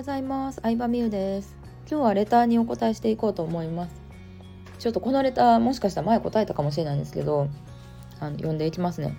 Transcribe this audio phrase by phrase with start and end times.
[0.00, 0.60] ございます。
[0.62, 1.54] 相葉美優です。
[1.86, 4.00] 今日はレターにお答えしていこうと思います。
[4.78, 7.48] ちょっとこのレターもしかしたら前答えたかもしれないんですけど
[8.18, 9.14] あの読んでいきますね。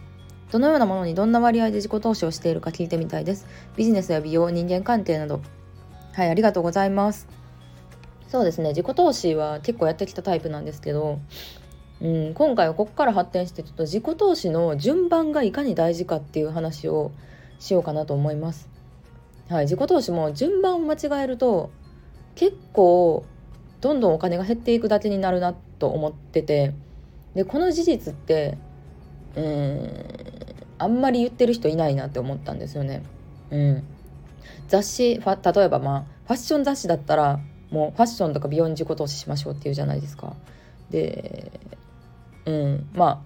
[0.52, 3.46] どのようなものにどんな割合で自己投資をしているか聞いてみたいです。
[3.76, 5.42] ビジネスや美容人間関係など。
[6.14, 7.28] はいありがとうございます。
[8.28, 8.70] そうですね。
[8.70, 11.20] 自己投資は結構やってきたタイプなんですけど
[12.02, 17.12] うん、今回はここから発展してちょっと自己投資の順番がいかに大事かっていう話を
[17.60, 18.71] しようかなと思います。
[19.52, 21.72] はい、自己投資も順番を間違えると
[22.36, 23.26] 結構
[23.82, 26.74] どんどんお金が減っていくだけになるなと思ってて
[27.36, 28.58] でこの事実って
[29.36, 30.06] うん
[30.78, 33.04] あんまり言ってる人いないなって思ったんですよね。
[33.52, 33.84] うん、
[34.70, 37.42] 雑誌例えばまあファッション雑誌だったら
[37.72, 40.34] もうファッションとか美容に自己投資しましょうっていうじゃないですか。
[40.90, 41.52] で
[42.46, 43.22] うんま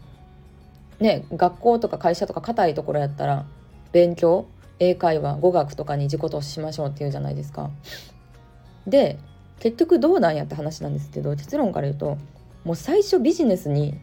[1.00, 3.46] あね学校とか会社とか硬いところやったら
[3.92, 4.48] 勉強
[4.80, 7.70] 英会話語学とかに自己投資しましょうっていうじゃないですか。
[8.88, 9.18] で
[9.60, 12.18] 結局どうなんやって話なんですけど結論から言うと
[12.64, 13.98] もう最初ビジネスに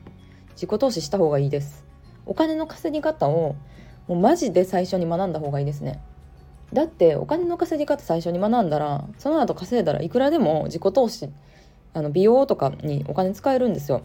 [0.53, 1.85] 自己投資した方がいいです。
[2.27, 3.57] お金の稼ぎ方を
[4.09, 6.01] もうマジで最初に学んだ方がいいですね。
[6.73, 11.29] だってお金の稼ぎ方最初に学んだらその後稼いだらいくらでも自己投資
[11.93, 14.03] あの美容とかにお金使えるんですよ。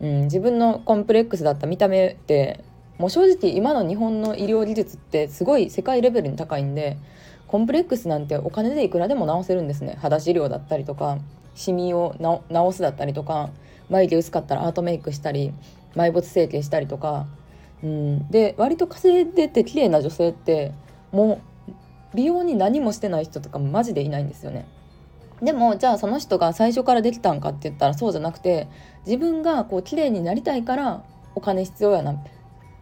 [0.00, 2.64] うん、自分のコンプレックスだった見た目って
[2.98, 6.98] もう正直今の日本の医療技術ってすごい世界レベルに高いんで
[7.46, 9.96] コンプレックスなんてお金でいくらでも治せるんですね。
[10.00, 11.18] 肌治療だったりとか
[11.54, 12.14] シミを
[12.50, 13.50] 治すだったりとか
[13.88, 15.52] 眉毛薄かったらアートメイクしたり
[15.94, 17.26] 埋没整形したりとか、
[17.82, 20.72] うん、で割と稼いでて綺麗な女性って
[21.10, 21.72] もう
[22.14, 24.66] 美容に何もしてない人とかマジでいないんですよね。
[25.42, 28.66] でもじゃあその人が最初からできたんかって言ったらそうじゃなくて
[29.06, 32.16] 自分がこう綺麗になりたいからお金必要やな。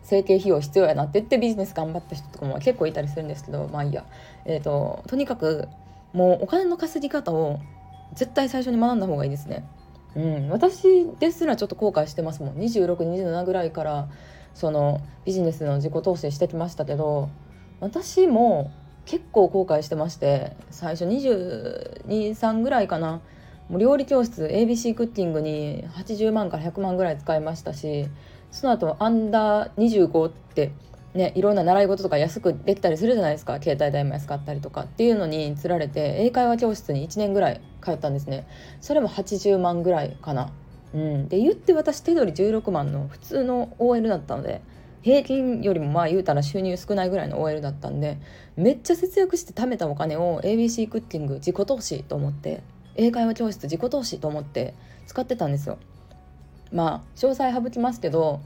[0.07, 4.05] 整形費用必要やなって言ってビジネス頑張った人とかも結構いたりするんですけどまあいいや、
[4.45, 5.69] えーと、とにかく
[6.13, 7.59] もうお金の稼ぎ方を
[8.15, 9.65] 絶対最初に学んだ方がいいですね。
[10.15, 12.55] うん、私ですらちょっと後悔してますもん。
[12.55, 14.09] 2627ぐらいから
[14.55, 17.29] そのビジネスの自己投資してきましたけど
[17.81, 18.71] 私も
[19.05, 23.21] 結構後悔してまして最初223ぐらいかな。
[23.69, 28.07] もう料理教室 ABC クッキングに80万から100万ぐらい使いましたし
[28.51, 30.73] その後アンダー25って
[31.15, 33.61] ねいろんな習い事とか安くできたりするじゃないですか。
[33.61, 38.47] 携帯代も安かったりとかっていうのにつられて英会話教室に1年ぐらい通ったんですね。
[38.81, 40.53] それも80万ぐらいかな。
[40.95, 41.29] うん。
[41.29, 44.63] で言って私手取り16万の普通の OL だったので
[45.03, 48.19] 平均よりもまあ言うたら収入少ないぐらいの OL だったんで
[48.57, 52.63] めっちゃ節約して貯めたお金を ABC クッキング自己投資と思って
[52.97, 54.75] 英会話教室自己投資と思って
[55.07, 55.79] 使ってたんですよ。
[56.73, 58.41] まあ詳細省きますけど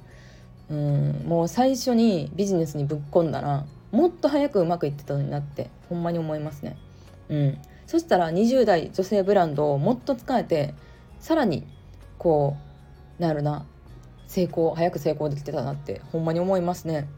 [0.70, 6.76] うんもう最初にビジネスにぶっ込んだらもっと早くうまくいってたのになってほんまに思いますね。
[7.28, 10.74] うん、そしたら20代女性ブランドをもっと使えて
[11.18, 11.66] さらに
[12.18, 12.56] こ
[13.18, 13.66] うなるな
[14.26, 17.08] 成功早く成功できてたなってほんまに思いますね。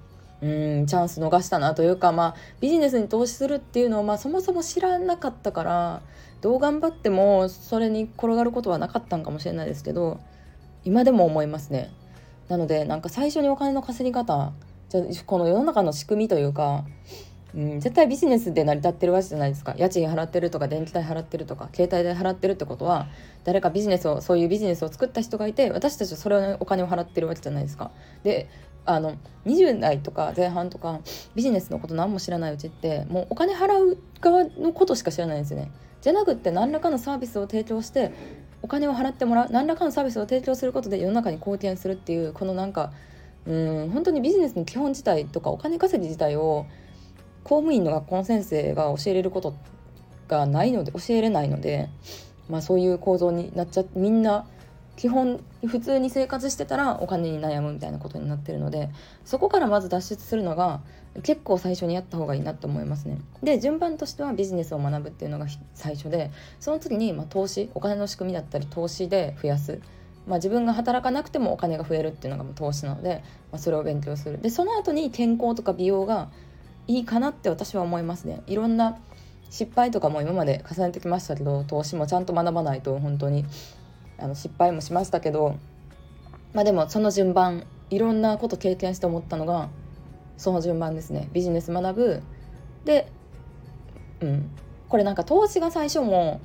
[0.40, 6.02] うんチャンス逃したなというかまあビジネスに投資するっていうのをまあそもそも知らなかったから
[6.40, 10.20] どう頑張ってもそれに転がることはなかったんかもしれないですけど
[10.84, 11.90] 今でも思いますね。
[12.48, 14.52] なのでなんか最初にお金の稼ぎ方
[14.88, 16.84] じゃこの世の中の仕組みというか
[17.54, 23.08] うん、絶対ビジネスで成り立ってるわけじゃないですか家賃払ってるとか電気代払ってるとか携帯代払ってるってことは
[23.44, 27.90] 誰かビジネスをそういうビジネスを作った人がいて私たちはそれをお金を払ってるわけじゃないですか。
[28.22, 28.48] で
[28.84, 29.16] あの
[29.46, 31.00] 20代とか前半とか
[31.36, 35.70] ビジネスのこと何も知らないうちってもうお金払う側のことしか知らないんですよね。
[36.00, 38.12] じゃなくって何らかのサービスを提供して
[38.62, 42.92] お金を払ってもらう何らかのサービスを提供することで世の中に貢献するっていうこのなんか
[43.46, 46.66] うん本当にビジネスの基本自体とかお金稼ぎ自体を
[47.42, 49.54] 公務員の学校の先生が教えれること
[50.28, 51.88] がないので教えれないので、
[52.48, 54.46] まあ、そういう構造になっちゃってみんな
[54.96, 58.90] 基本普通に生活してたらお金に悩むみたいなことになってるので
[59.24, 60.80] そこからまず脱出するのが
[61.22, 63.18] 結構最初にやった方がいいなと思いますね。
[63.42, 66.30] で順番としてはビジネスを学ぶっていうのが最初で
[66.60, 69.80] その次にま投資お金の仕組みだったり投資で増やす。
[70.26, 76.30] まあ、自分が働かなくてもお金が増えるっていうのが投資なので、まあ、それを勉強するでその後に健康とか美容が
[76.86, 78.98] いいかなって私は思いますねいろんな
[79.50, 83.44] 失敗とかも今まで重ねてきましたけど投資もちゃんと学ばないと本当に
[84.18, 85.56] あの失敗もしましたけど
[86.52, 89.68] まあでもその順番いろんなこと経験して思ったのが
[90.36, 91.28] その順番ですね。
[91.32, 92.22] ビジネス学ぶ。
[92.84, 93.10] で
[94.20, 94.50] うん。
[94.88, 96.40] これなんか投資が最初も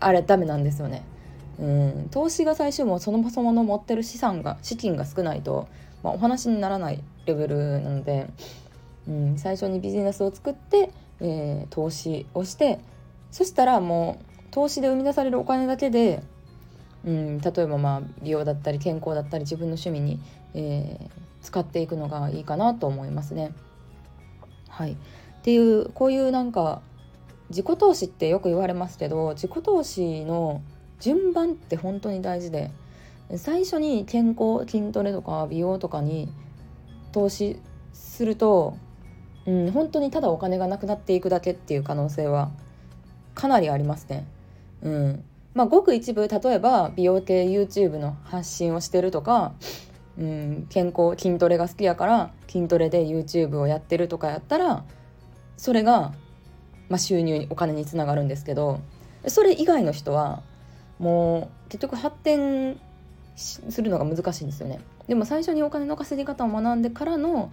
[0.00, 1.04] あれダメなんですよね。
[1.58, 2.08] うん。
[2.10, 5.68] 投資が最初もそもそもの持ってる資産が資金が少ないと、
[6.02, 8.28] まあ、お話にならないレベルなので
[9.08, 10.90] うん、最初にビジネスを作って、
[11.20, 12.80] えー、投資をして
[13.30, 16.22] そしたらもう投資で生み出されるお金だけで、
[17.06, 20.20] うん、例えばまあ美容だったり健康だったり自分の趣味に、
[20.54, 21.10] えー、
[21.40, 23.52] 使っていくのがいいかなと思いますね。
[24.68, 24.96] はい、っ
[25.42, 26.82] ていうこういうなんか
[27.48, 30.60] 自己投資ってよく言われますけど自己投資の
[30.98, 32.72] 順番って本当に大事で
[33.36, 36.28] 最初に健康筋トレとか美容とかに
[37.12, 37.60] 投資
[37.92, 38.76] すると、
[39.46, 42.50] うん、本当にただお金がなくなっていくだけっていう可能性は
[43.34, 44.26] かなりありますね。
[44.82, 45.24] うん
[45.56, 49.54] まあ、ごく一部例えば美容系 YouTube の発信をしてるとか、
[50.18, 54.84] うん、健康筋トレが好きやから筋トレで YouTube をやってるとかやったら
[55.56, 56.12] それが、
[56.90, 58.80] まあ、収入にお金につながるんですけど
[59.28, 60.42] それ以外の人は
[60.98, 62.78] もう結局発展
[63.38, 64.80] するのが難しいんですよね。
[65.08, 67.50] でも最初にお金の稼ぎ方を学んでからの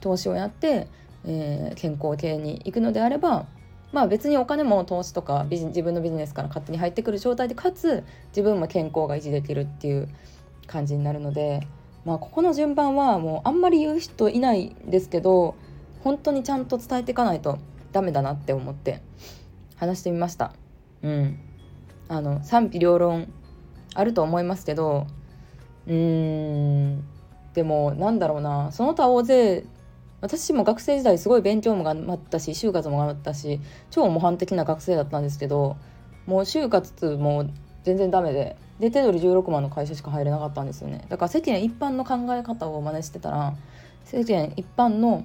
[0.00, 0.88] 投資をやって、
[1.24, 3.46] えー、健康系に行くのであれば
[3.94, 10.08] まあ別にお金も投資とか自分のビジネスから勝手に入ってくる状態でかつ自分も健康が維持できるっていう
[10.66, 11.68] 感じになるので、
[12.04, 15.54] まあ、ここの順番はもうあんまり言う人いないんですけど
[16.02, 17.60] 本当にちゃんと伝えていかないと
[17.92, 19.00] ダメだなって思って
[19.76, 20.52] 話してみました。
[21.02, 21.38] うん、
[22.08, 23.32] あの賛否両論
[23.94, 25.06] あると思いますけど
[25.86, 25.94] うー
[26.96, 27.04] ん。
[27.54, 28.72] でもなんだろうな。
[28.72, 29.64] その他大勢
[30.24, 33.60] 私も学生時代すごい勉強も頑張ったし就活も頑張ったし
[33.90, 35.76] 超模範的な学生だったんですけど
[36.26, 37.48] もう就活も
[37.82, 43.54] 全然ダメでで手取り16万の会社しか入れなかったんですよねだから世間一般の考え方を真似してたら
[44.04, 45.24] 世間一般の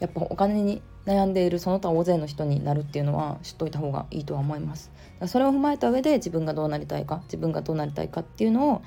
[0.00, 4.90] やっぱお金に悩んでいるその他大勢の人になるっていうのは知っといた方がいいとは思います
[5.26, 8.82] それを踏まえた上で自分がどうなりたいか自分がどうなりたいかっていうのを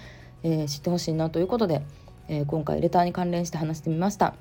[0.46, 1.82] えー、知ってほしいなということで、
[2.28, 4.36] えー、今回レターに関連して話してみました。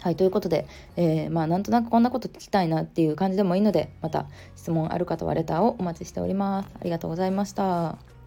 [0.00, 0.66] はい、ということで、
[0.96, 6.68] えー、まあなんとなくこんなこと聞きたいなっていう感じでもいいので、また質問ある方はレターをお待ちしております。
[6.80, 8.17] ありがとうございました。